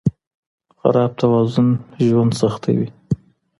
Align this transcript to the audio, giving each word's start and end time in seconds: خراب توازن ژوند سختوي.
خراب 0.79 1.11
توازن 1.21 1.69
ژوند 2.07 2.31
سختوي. 2.41 2.87